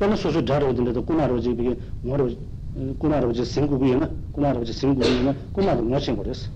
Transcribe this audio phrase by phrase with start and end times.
[0.00, 1.74] pēnā sōsō dhāra wadhīndā tō kūmā rōjī bīgī
[2.04, 2.36] ngō rōjī
[3.00, 6.46] kūmā rōjī sīngū bīgī na kūmā rōjī sīngū bīgī na kūmā rō ngō shīng rēs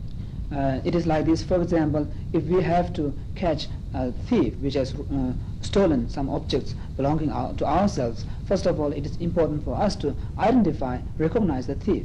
[0.51, 4.75] Uh, it is like this, for example, if we have to catch a thief which
[4.75, 9.63] has uh, stolen some objects belonging our, to ourselves, first of all, it is important
[9.63, 12.05] for us to identify, recognize the thief.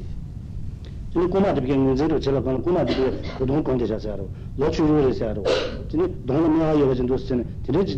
[1.16, 4.18] tini kūmā dhī bīgī ngō zirō chīla kāna kūmā dhī bīgī kūdhōng kōngdē chā sā
[4.20, 4.26] rō
[4.60, 5.44] lō chū rō rē sā rō
[5.88, 7.96] tini dōng lō miyā yō gā jindō sī tini tini jī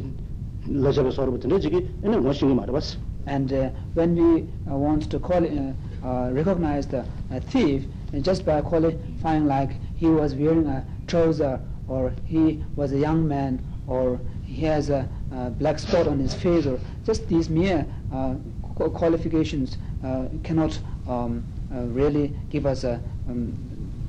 [0.86, 2.94] lā chā bā sā rō bā tini jī kī ene ngō shīngī mā rā bās
[3.28, 5.74] And uh, when we uh, want to call, uh,
[6.08, 7.00] uh, recognize the
[7.32, 11.60] uh, thief, and just by qualifying like he was wearing a trouser,
[11.90, 16.34] or he was a young man, or he has a, uh black spot on his
[16.34, 18.36] face, or just these mere uh,
[18.78, 21.44] qu- qualifications uh, cannot um,
[21.76, 23.54] uh, really give us a, um,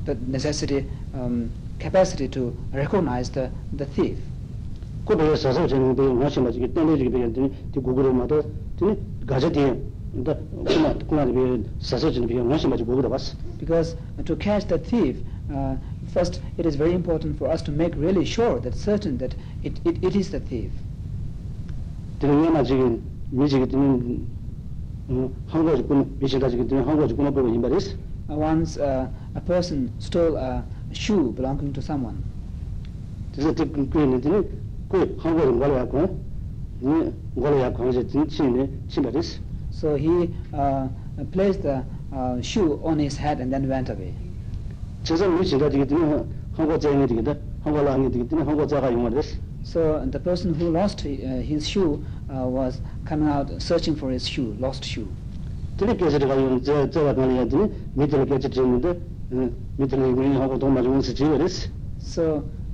[0.04, 1.50] the necessity, um,
[1.80, 4.18] capacity to recognize the, the thief.
[8.78, 8.94] Kō
[9.26, 10.38] bā yā sā sā chā ngō bā ngō shīng bā jī kī tēn lē jī
[10.38, 10.68] kī bā yā tini tī gu gu rō mā tō tini gā chā tī dā
[10.68, 12.94] kūmā kūmā dhī bī sā sā chā ngō bā yā ngō shīng bā jī gu
[12.94, 15.16] gu rā bās Because uh, to catch the thief,
[15.52, 15.74] uh,
[16.14, 19.80] first it is very important for us to make really sure that certain that it,
[19.84, 20.70] it, it is the thief.
[22.20, 22.88] tini ngā mā jī kī
[23.34, 24.20] mī jī kī tini
[25.52, 27.42] hāng gō jī kūmā mī shīng dā jī kī tini hāng gō jī kūmā bō
[27.42, 27.82] bā yī mbā
[28.30, 30.62] Uh, once uh, a person stole a
[30.92, 32.22] shoe belonging to someone,
[39.70, 40.88] so he uh,
[41.32, 41.84] placed the
[42.14, 44.14] uh, shoe on his head and then went away.
[45.04, 46.06] chī sā mī shīng dā jī kī tini
[46.56, 47.34] hāng gō jā yī nī tī kī dā
[47.64, 49.30] hāng gō lā yī tī kī tini hāng gō jā gā yī mbā rīs
[49.64, 51.08] So the person who lost uh,
[51.50, 55.06] his shoe uh, was coming out searching for his shoe, lost shoe.
[55.78, 58.20] tini kē chī rī gā yī jā jā gā kā lī yā tini mī tī
[58.20, 58.94] lī kē chī chī nī dā
[59.78, 61.56] mī tī lī ngī hāng gō tōng mā jī ngī sī chī mbā rīs
[61.98, 62.44] So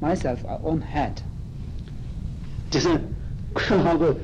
[0.00, 1.12] myself own head.
[2.70, 3.00] 就是
[3.54, 4.14] 困好个，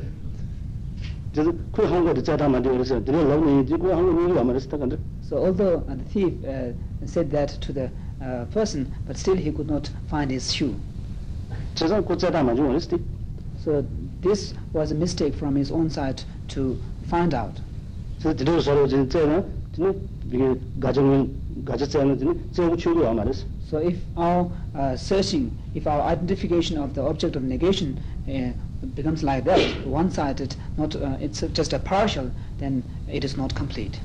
[1.33, 4.99] 就是困好个的在他们这个是，这个老人就困好个你干嘛的是他干的。
[5.23, 6.33] So although the thief
[7.07, 7.89] said that to the
[8.53, 10.75] person, but still he could not find his shoe.
[11.75, 12.99] 这种国在他们这个是的。
[13.65, 13.83] So
[14.21, 16.77] this was a mistake from his own side to
[17.11, 17.57] find out.
[18.21, 19.43] 是这种时候就是在呢，
[19.73, 19.95] 就是
[20.31, 21.01] 这个感觉
[21.65, 23.45] 感觉在呢，就是在我去过干嘛的是。
[23.75, 27.99] so if our uh, searching, if our identification of the object of negation
[28.29, 28.53] uh,
[28.95, 33.99] becomes like that, one-sided, not uh, it's just a partial, then it is not complete.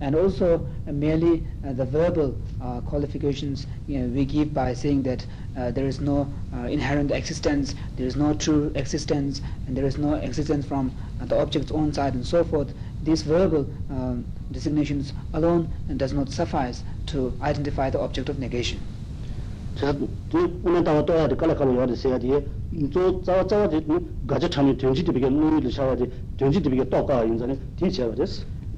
[0.00, 5.02] and also uh, merely uh, the verbal uh, qualifications you know, we give by saying
[5.02, 5.26] that
[5.56, 9.96] uh, there is no uh, inherent existence, there is no true existence, and there is
[9.98, 15.12] no existence from uh, the object's own side and so forth, these verbal um, designations
[15.32, 18.80] alone does not suffice to identify the object of negation.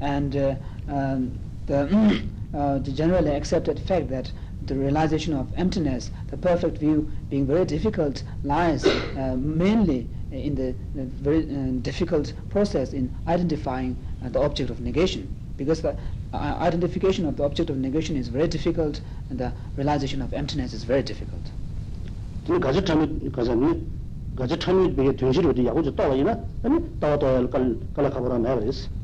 [0.00, 0.54] And uh,
[0.88, 1.38] um,
[1.70, 4.32] uh, um, the, the generally accepted fact that
[4.66, 10.74] the realization of emptiness, the perfect view being very difficult, lies uh, mainly in the,
[10.94, 15.34] the very uh, difficult process in identifying uh, the object of negation.
[15.56, 15.96] Because the
[16.34, 19.00] uh, identification of the object of negation is very difficult,
[19.30, 21.40] and the realization of emptiness is very difficult.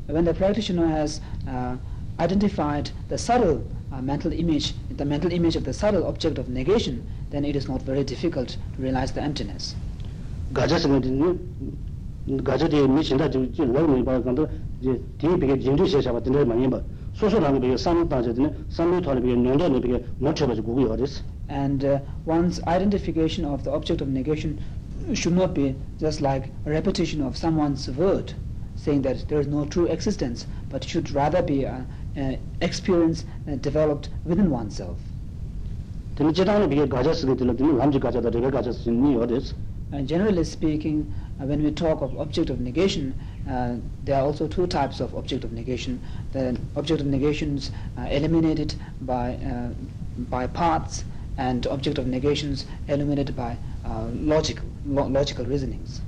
[0.07, 1.75] When the practitioner has uh,
[2.19, 7.02] identified the subtle uh, mental image, the mental image of the subtle object of negation,
[7.30, 9.76] then it is not very difficult to realize the emptiness.
[10.54, 11.38] 가져서는
[12.44, 14.44] 가져디 미친다 저 러니 봐 간다
[14.80, 16.80] 이제 뒤에 비게 진주 시샤 같은 데 많이 봐.
[17.14, 18.52] 소소하게 비게 삼 빠져드네.
[18.68, 21.22] 삼이 토리 비게 년전에 비게 못 쳐가지고 그거 어딨어.
[21.50, 24.60] And uh, one's identification of the object of negation
[25.14, 28.34] should not be just like a repetition of someone's word,
[28.76, 33.55] saying that there is no true existence, but should rather be an Uh, experience uh,
[33.55, 34.99] developed within oneself.
[39.91, 43.15] And uh, generally speaking, when we talk of object of negation,
[43.49, 45.99] uh, there are also two types of object of negation.
[46.33, 49.69] The object of negations eliminated by, uh,
[50.29, 51.05] by paths
[51.39, 56.01] and object of negations eliminated by uh, logical, lo- logical reasonings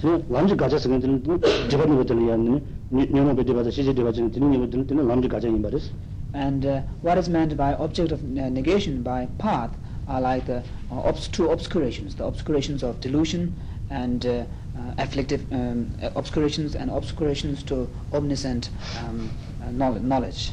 [0.00, 1.20] tene lamji gaja singa tene
[1.68, 4.84] jiba nipa tene ya nene nyono pe diba za shiji diba tene tene nipa tene
[4.86, 5.90] tene lamji gaja yinpa res
[6.32, 9.70] And uh, what is meant by object of uh, negation by path
[10.06, 10.62] are like the
[10.92, 13.52] uh, obs- two obscurations, the obscurations of delusion
[13.90, 14.44] and uh,
[14.78, 18.70] uh, afflictive um, uh, obscurations and obscurations to omniscient
[19.00, 19.28] um,
[19.60, 20.02] uh, knowledge.
[20.02, 20.52] knowledge.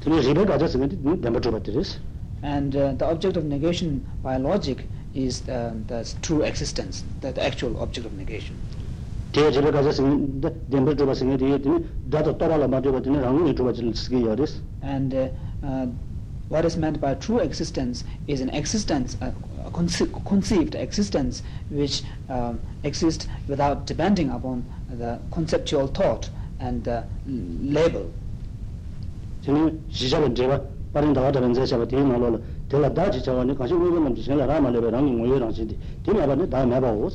[0.00, 1.98] tene riba gaja singa tene dhamma choba res
[2.42, 7.42] And uh, the object of negation by logic is uh, the true existence, the, the
[7.44, 8.56] actual object of negation.
[9.34, 13.20] Te riba gaja singa dhamma choba singa tene tene data toba la ma choba tene
[13.20, 14.36] rangu ni choba sige ya
[14.82, 15.28] And uh,
[15.66, 15.86] uh,
[16.48, 19.32] what is meant by true existence is an existence, a,
[19.66, 26.30] a conce- conceived existence which um, exists without depending upon the conceptual thought
[26.60, 27.02] and the
[27.60, 28.08] label.
[29.42, 30.60] tene shishaba driba
[30.92, 32.38] parin dawa dhaban zay shaba tene malo la
[32.68, 35.76] tela da chi chawa ni kashi uwe namchi shenla rama lebe rangi ngoye rangshi di
[36.04, 37.10] tene aba ne daa meba wo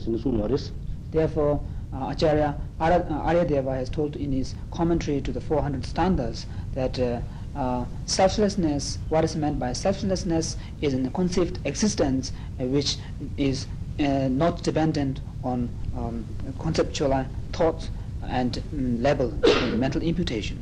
[0.47, 0.71] res
[1.11, 1.59] Therefore,
[1.91, 7.19] Uh, Acharya Aryadeva has told in his commentary to the 400 standards that uh,
[7.55, 12.97] uh, selflessness, what is meant by selflessness is a conceived existence uh, which
[13.37, 13.65] is
[13.99, 16.25] uh, not dependent on um,
[16.59, 17.89] conceptual thoughts
[18.27, 19.31] and um, level
[19.75, 20.57] mental imputation.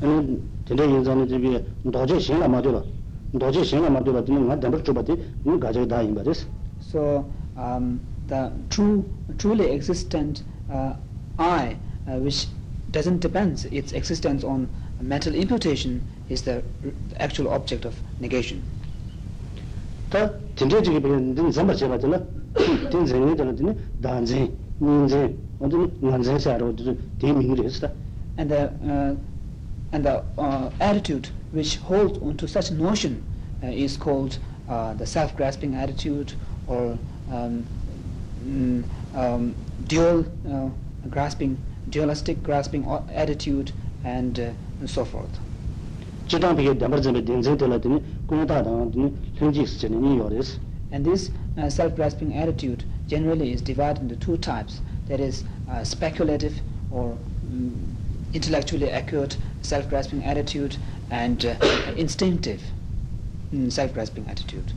[0.00, 2.84] And today in the Zibi, Doje Shinga Madura,
[3.34, 6.44] Doje Shinga Madura, Dinga Dambar Chubati, Gaja Daimbaris.
[6.80, 8.00] So, um,
[8.32, 9.04] the true,
[9.36, 10.42] truly existent
[10.72, 10.94] uh,
[11.38, 11.76] I,
[12.08, 12.46] uh, which
[12.90, 14.70] doesn't depend its existence on
[15.02, 16.62] mental imputation, is the,
[17.18, 18.62] actual object of negation.
[20.10, 22.18] ta tene jigi pe tene zambar cheba tene
[22.92, 24.48] tene zengi tene tene daan zen,
[24.78, 27.88] nin zen, tene ngan zen sa ro tene mingi res ta
[28.36, 28.62] And the,
[28.92, 29.14] uh,
[29.92, 33.22] and the uh, attitude which holds onto such notion
[33.62, 34.38] uh, is called
[34.68, 36.32] uh, the self-grasping attitude
[36.66, 36.98] or
[37.30, 37.64] um,
[38.44, 38.84] mm,
[39.14, 39.54] um,
[39.86, 40.68] dual uh,
[41.08, 41.56] grasping,
[41.88, 42.84] dualistic grasping
[43.14, 43.72] attitude
[44.04, 44.50] and, uh,
[44.80, 45.38] and so forth.
[46.26, 49.10] chidang peke dhambar zambe den zen tela tene kuna taa dang tene
[49.40, 50.58] lenji si chene ni yo res
[50.92, 54.80] And this uh, self-grasping attitude generally is divided into two types.
[55.08, 56.60] That is uh, speculative
[56.90, 57.16] or
[57.50, 57.72] mm,
[58.34, 60.76] intellectually acquired self-grasping attitude
[61.10, 61.54] and uh,
[61.96, 62.60] instinctive
[63.54, 64.72] mm, self-grasping attitude.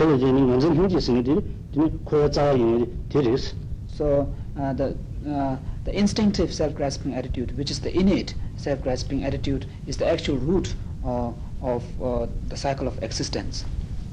[0.00, 1.42] Tene jene ngan zen lenji singe tene
[1.72, 3.54] tene koya tsa yin res
[3.86, 4.96] So uh, the
[5.28, 10.74] uh, the instinctive self-grasping attitude, which is the innate self-grasping attitude, is the actual root
[11.04, 13.64] uh, of uh, the cycle of existence.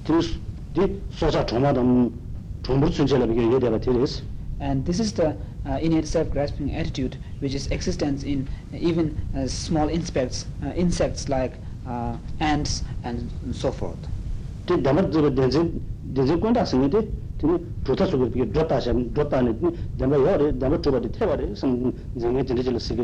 [0.04, 0.22] tene
[0.74, 2.12] di sosa choma dam
[2.64, 4.22] chombur chun chela peke ye deba te res
[4.60, 9.48] And this is the uh, innate self-grasping attitude, which is existence in uh, even uh,
[9.48, 11.54] small insects, uh, insects like
[11.88, 14.00] uh, ants and so forth.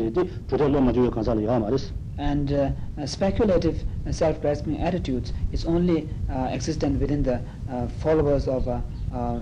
[0.02, 4.12] Re te dhota lo ma juwe kansa la yo ma res And uh, speculative uh,
[4.12, 8.80] self-grasping attitudes is only uh, existent within the uh, followers of uh,
[9.12, 9.40] uh,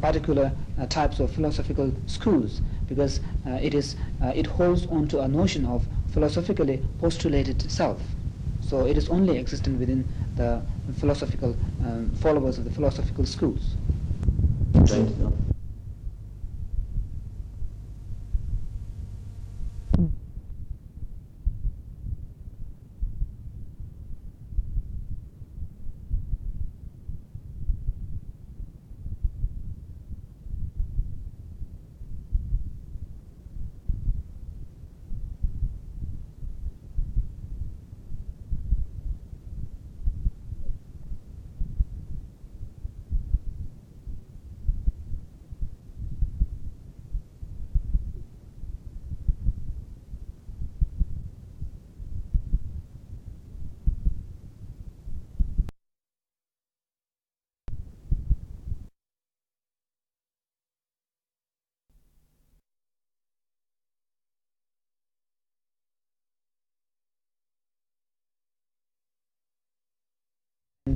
[0.00, 5.20] particular uh, types of philosophical schools, because uh, it is uh, it holds on to
[5.20, 8.00] a notion of philosophically postulated self.
[8.60, 10.04] So it is only existent within
[10.36, 10.62] the
[10.94, 13.76] philosophical um, followers of the philosophical schools.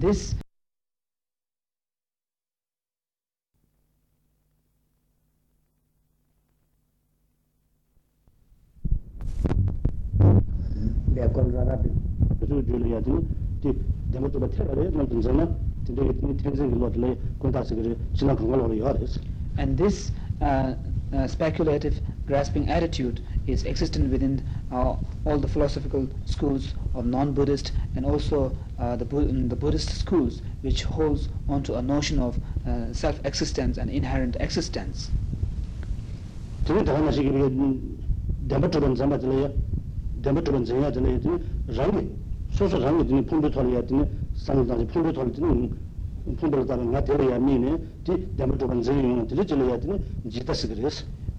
[0.00, 0.34] This
[11.52, 11.78] rara
[12.48, 13.12] ru ju le ya ti
[14.74, 14.90] re
[18.14, 18.74] zena lo lo
[19.58, 20.74] And this uh,
[21.16, 24.94] uh, speculative grasping attitude is existent within uh,
[25.24, 30.84] all the philosophical schools of non-Buddhist and also uh, the, Bu- the Buddhist schools which
[30.84, 35.10] holds onto a notion of uh, self-existence and inherent existence.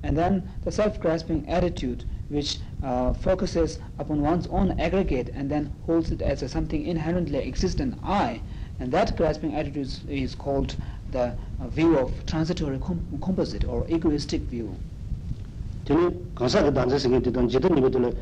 [0.03, 6.12] And then the self-grasping attitude which uh, focuses upon one's own aggregate and then holds
[6.12, 8.41] it as a something inherently existent I
[8.79, 10.75] and that grasping attitude is, is called
[11.12, 14.77] the uh, view of transitory com composite or egoistic view.
[15.86, 18.13] 되는 가사가 단자생이 되던 제대로 이것들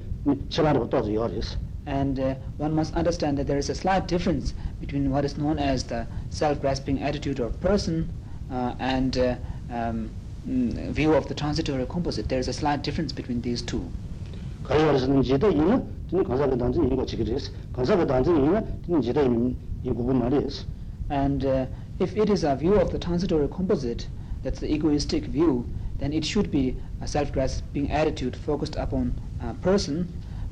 [0.50, 1.58] 철하고 떠서 요리스.
[1.86, 5.60] And uh, one must understand that there is a slight difference between what is known
[5.60, 8.10] as the self-grasping attitude or person
[8.52, 9.36] uh, and uh,
[9.70, 10.10] um,
[10.48, 12.28] mm, view of the transitory composite.
[12.30, 13.90] There is a slight difference between these two.
[21.10, 21.66] And uh,
[22.00, 24.08] if it is a view of the transitory composite,
[24.44, 25.68] that's the egoistic view,
[26.00, 30.08] then it should be a self-grasping attitude focused upon a person.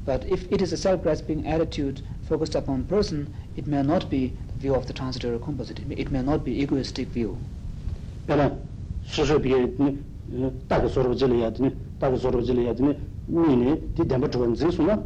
[0.05, 4.60] But if it is a self-grasping attitude focused upon person, it may not be the
[4.60, 5.79] view of the transitory composite.
[5.79, 7.38] It may, it may not be egoistic view.
[8.27, 8.57] Pela
[9.05, 9.50] soso bi
[10.29, 11.69] ni ta ko soro jele ya ni
[12.00, 12.95] ta ko soro jele ya ni
[13.27, 14.98] ni ni ti dem to ban zesu na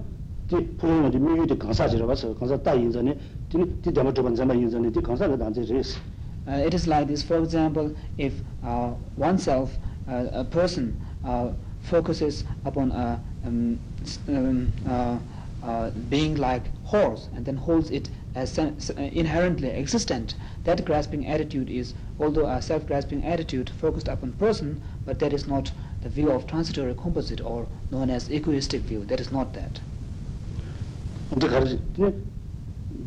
[0.48, 3.18] ti pulong na di mi yu di kansa jere ba so kansa ta yin zane
[3.50, 5.98] ti ti dem to ban zama yin zane ti kansa ga dan je res.
[6.48, 9.78] Uh, it is like this for example if uh, oneself
[10.08, 11.52] uh, a person uh,
[11.82, 13.80] focuses upon a um,
[14.28, 15.18] um, uh,
[15.64, 21.70] uh, being like horse and then holds it as uh, inherently existent, that grasping attitude
[21.70, 25.72] is, although a self-grasping attitude focused upon person, but that is not
[26.04, 29.04] the view of transitory composite or known as egoistic view.
[29.06, 29.80] That is not that.
[31.36, 32.14] tī kārī, tīne,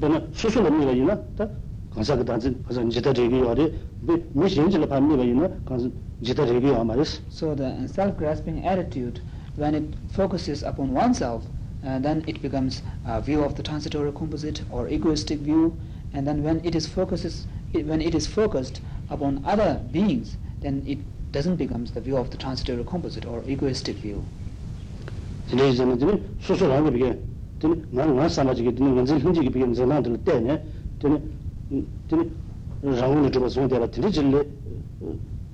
[0.00, 1.46] pēnā sūsū lā mī bā yī na, tā
[1.94, 3.66] kāngsā kā dāngzī, kāngsā jitā rī kī yā rī,
[4.06, 5.88] bī mī shīn jī lā pā mī bā yī na, kāngsā
[6.28, 7.22] jitā rī kī yā mā rī sī.
[7.30, 9.22] So the self-grasping attitude,
[9.60, 11.46] when it focuses upon oneself
[11.84, 15.78] uh, then it becomes a view of the transitory composite or egoistic view.
[16.12, 20.82] And then when it is focuses it, when it is focused upon other beings then
[20.86, 20.98] it
[21.32, 24.24] doesn't becomes the view of the transitory composite or egoistic view.
[25.48, 27.18] Today is another so so how big
[27.60, 30.60] then na na samajik din ngan zhen ji bi ngan na de de ne
[31.00, 31.32] then
[32.08, 32.30] then
[32.82, 34.46] rang ne zhe zong de la de zhe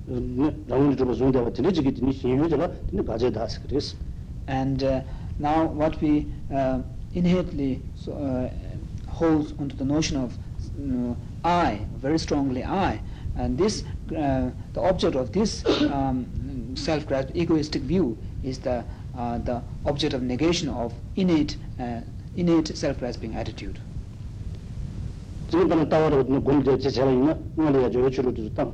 [0.07, 2.71] 나오는 좀 존재가 들리지게 되니 신유잖아.
[2.89, 3.95] 근데 가제 다스 그래서
[4.47, 5.01] and uh,
[5.39, 6.81] now what we uh,
[7.13, 8.49] inherently so, uh,
[9.07, 10.31] holds onto the notion of
[10.79, 13.01] uh, I, very strongly I,
[13.35, 13.83] and this,
[14.15, 16.25] uh, the object of this um,
[16.75, 18.83] self-grasp egoistic view is the,
[19.17, 22.01] uh, the object of negation of innate, uh,
[22.35, 23.79] innate self-grasping attitude.
[25.49, 27.37] 지금 따와라 고민제 제가 있나?
[27.55, 28.67] 뭐를 가지고 주로 듣다.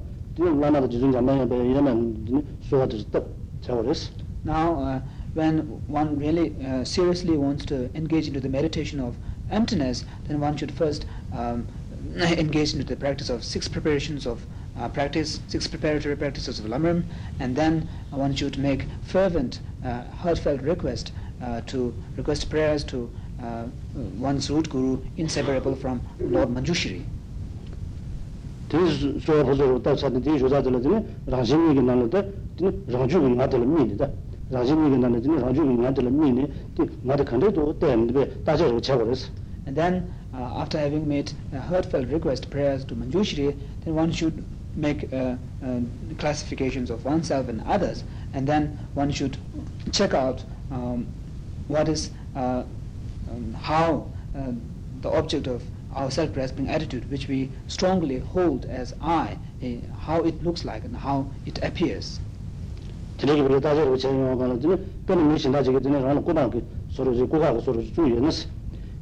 [4.43, 5.01] Now, uh,
[5.35, 9.15] when one really uh, seriously wants to engage into the meditation of
[9.51, 11.67] emptiness, then one should first um,
[12.15, 14.45] engage into the practice of six preparations of
[14.77, 17.03] uh, practice, six preparatory practices of lamrim,
[17.39, 21.11] and then one should make fervent, uh, heartfelt request
[21.43, 23.09] uh, to request prayers to
[23.43, 23.65] uh,
[24.17, 27.05] one's root guru, inseparable from Lord Manjushri.
[28.73, 32.25] 되게 저 거저 왔다 찾는 데 조사들 되네 라진이 얘기 나는데
[32.87, 34.09] 라주기 나들 미니다
[34.49, 39.29] 라진이 얘기 나는데 라주기 나들 미네 그 나도 간데도 때문에 다저 차버렸어
[39.67, 44.43] and then uh, after having made a heartfelt request prayers to manjushri then one should
[44.75, 45.79] make uh, uh,
[46.17, 48.03] classifications of oneself and others
[48.33, 49.37] and then one should
[49.91, 51.05] check out um,
[51.67, 52.63] what is uh,
[53.29, 54.49] um, how uh,
[55.03, 55.61] the object of
[55.95, 60.95] our self-grasping attitude, which we strongly hold as I, eh, how it looks like and
[60.95, 62.19] how it appears.
[63.17, 65.35] tīne kī bē tā chā rū chā yā wā kā rā tīne, pē nī mī
[65.39, 66.59] shīn tā chī kī tīne rā nā kū bā kī
[66.91, 68.49] sō rū chī, kū kā kā sō rū chī chū yā nā sī.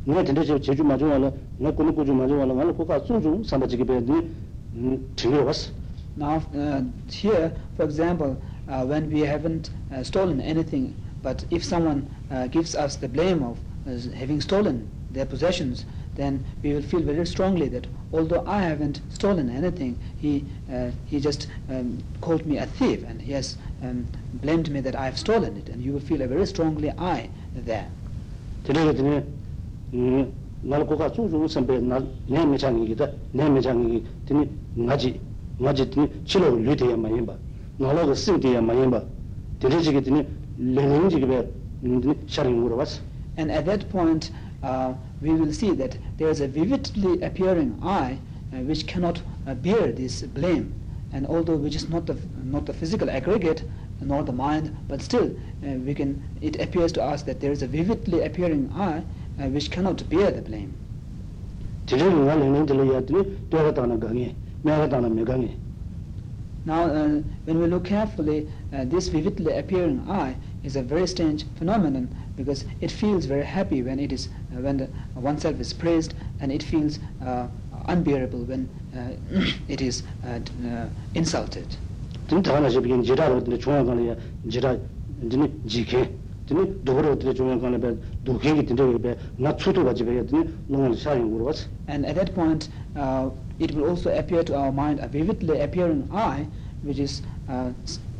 [0.05, 2.73] ngā tīne chē chū mā chū wā ngā kū nī mā chū wā ngā rā
[2.77, 5.71] kū kā chū chū sā mbā chī kī bē tīne, tīng yō wā sī.
[6.17, 8.35] Now, uh, here, for example,
[8.67, 10.93] uh, when we haven't uh, stolen anything,
[11.23, 13.57] but if someone uh, gives us the blame of
[13.87, 19.01] uh, having stolen their possessions, then we will feel very strongly that although I haven't
[19.09, 24.07] stolen anything, he uh, he just um, called me a thief and he has um,
[24.33, 27.29] blamed me that I have stolen it, and you will feel a very strongly I
[27.55, 27.87] there.
[28.65, 29.23] tīne kī tīne,
[29.91, 31.97] ngā rā kū kā chū chū sā mbē nā,
[32.29, 34.43] nē mē chā kī tā, nē mē chā kī, tīne
[34.77, 35.15] ngā jī,
[35.59, 37.39] ngā jī tīne chī lō lū tī mā yīn bā,
[37.81, 39.01] kā sīng tī yā mā yīn bā,
[39.61, 40.25] dine chigi dine
[40.59, 41.41] lenin chigi be
[41.81, 42.85] dine sharing ngura.
[43.37, 44.31] And at that point,
[44.63, 48.17] uh, we will see that there is a vividly appearing I
[48.53, 50.73] uh, which cannot uh, bear this blame.
[51.13, 53.63] And although which is not the, not the physical aggregate,
[54.01, 55.25] nor the mind, but still
[55.63, 59.03] uh, we can, it appears to us that there is a vividly appearing I
[59.39, 60.73] uh, which cannot bear the blame.
[66.65, 71.45] Now, uh, when we look carefully, uh, this vividly appearing I is a very strange
[71.57, 72.07] phenomenon
[72.43, 76.51] because it feels very happy when it is uh, when the, oneself is praised, and
[76.51, 77.47] it feels uh,
[77.85, 79.11] unbearable when uh,
[79.67, 81.67] it is uh, uh, insulted.
[82.27, 84.15] dine dhana shi bigin jira ro kani ya
[84.47, 84.79] jira
[85.27, 86.09] dine jike,
[86.47, 87.89] dine dhubro dine chunga kani be
[88.25, 91.67] dukhe ki dine be nga tsutu bachi be dine nunga sharing ngura was.
[91.87, 93.29] And at that point, uh,
[93.59, 96.47] it will also appear to our mind a vividly appearing I,
[96.83, 97.71] which is uh,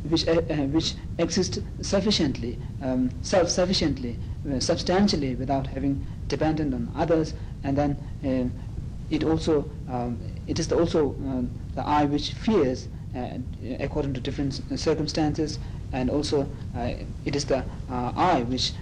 [0.08, 4.18] which uh, uh, which exists sufficiently, um, self-sufficiently,
[4.50, 8.48] uh, substantially, without having dependent on others, and then uh,
[9.10, 11.42] it also um, it is also uh,
[11.74, 13.38] the I which fears uh,
[13.78, 15.58] according to different circumstances,
[15.92, 16.48] and also
[17.24, 18.72] it is the I which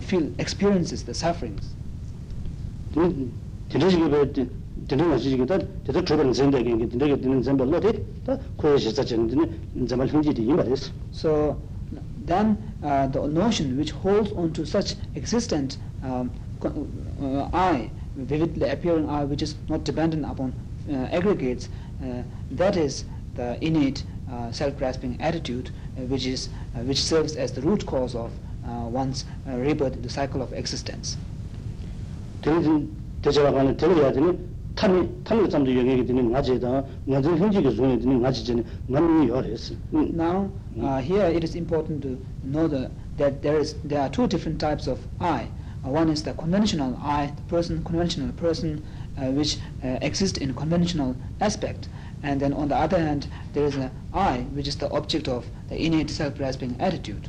[0.00, 1.74] feel experiences the sufferings.
[2.94, 7.42] dine dine shige be dine nga shige ta dine chuban zenda gengi dine ge dine
[7.42, 9.48] zamba lo de ta kuya shi sachen dine
[9.86, 10.90] zamba hinji di yinba des.
[11.12, 11.56] So
[12.26, 16.30] then uh, the notion which holds on to such existent um,
[16.64, 20.52] uh, I, vividly appearing I, which is not dependent upon
[20.90, 21.68] uh, aggregates,
[22.02, 23.04] uh, that is
[23.34, 28.14] the innate uh, self-grasping attitude, uh, which is uh, which serves as the root cause
[28.14, 28.32] of
[28.66, 31.16] uh, one's uh, rebirth in the cycle of existence.
[34.76, 37.22] Dine dejawa kani dine ya dine tami, tami zamdo yongi dine nga je da nga
[37.22, 39.72] zin hinji ge zungi dine nga je jine nga mi yo res.
[39.92, 40.50] Now,
[40.80, 44.60] uh, here it is important to know the, that there is there are two different
[44.60, 45.48] types of I.
[45.84, 48.82] Uh, one is the conventional I, the person, conventional person,
[49.18, 51.88] uh, which uh, exists in conventional aspect,
[52.22, 55.44] and then on the other hand, there is an I, which is the object of
[55.68, 57.28] the innate self-grasping attitude.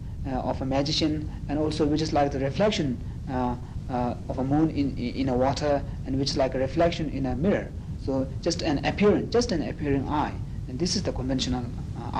[0.25, 2.97] of a magician, and also which is like the reflection
[3.29, 3.55] uh,
[3.89, 7.25] uh, of a moon in in a water, and which is like a reflection in
[7.25, 7.71] a mirror.
[8.05, 10.33] So just an appearance, just an appearing I.
[10.67, 11.65] and this is the conventional
[11.99, 12.11] uh,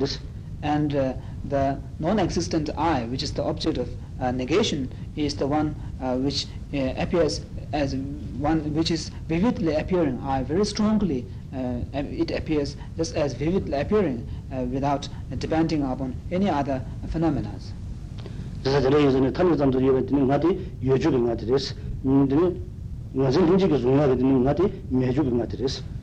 [0.00, 0.18] res.
[0.62, 3.88] And uh, the non-existent I, which is the object of
[4.20, 7.40] uh, negation, is the one uh, which uh, appears
[7.72, 7.94] as
[8.38, 11.26] one which is vividly appearing I, very strongly.
[11.54, 17.52] Uh, it appears just as vividly appearing uh, without depending upon any other phenomena.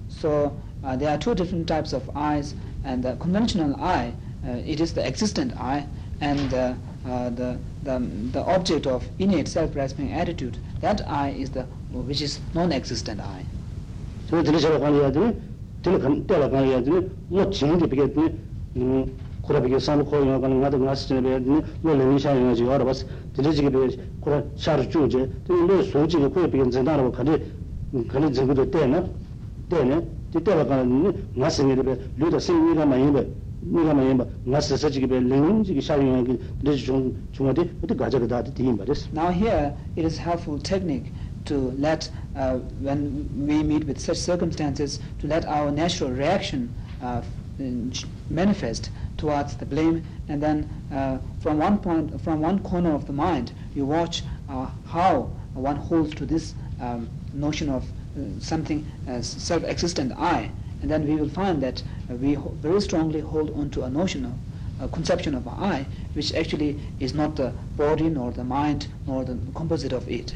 [0.10, 4.14] So uh, there are two different types of eyes, and the conventional I,
[4.44, 5.86] it is the existent I
[6.22, 6.74] and uh,
[7.06, 8.00] uh, the, the
[8.34, 10.58] the object of innate self-grasping attitude.
[10.82, 13.20] That I is the which is non-existent
[14.80, 15.32] kāni ya dīni,
[15.84, 17.00] dīni kāni tēla kāni ya dīni,
[17.34, 19.00] lō chīngi pīke dīni,
[19.42, 19.62] kura
[20.22, 22.78] yuwa kāni ngā tī ngā sī chini pīke dīni, lō lēngi shā yuwa jī yuwa
[22.84, 23.04] rabas,
[23.36, 24.44] dīni jīgi pīke kura
[24.94, 27.40] chū jī, dīni lō sō jīgi kō pīke zindā rāba kāni,
[28.12, 29.02] kāni zingu dō tēna,
[29.74, 30.02] tēne,
[30.36, 33.02] dī tēla kāni dīni ngā sī ngi pīke, lū tā sī ngi kā mā
[39.12, 41.12] Now here it is helpful technique
[41.46, 47.22] to let uh, when we meet with such circumstances to let our natural reaction uh,
[48.30, 50.04] manifest towards the blame.
[50.30, 54.68] And then uh, from one point from one corner of the mind you watch uh,
[54.88, 60.50] how one holds to this um, notion of uh, something as self-existent I.
[60.82, 64.26] And then we will find that uh, we very strongly hold on to a notion
[64.26, 64.34] of
[64.82, 69.38] a conception of I, which actually is not the body nor the mind nor the
[69.54, 70.34] composite of it.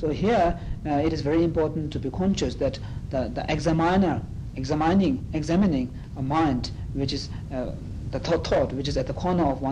[0.00, 2.78] So here uh, it is very important to be conscious that
[3.10, 4.22] the, the examiner
[4.56, 7.66] examining examining a mind which is uh,
[8.10, 9.68] the th- thought which is at the corner of one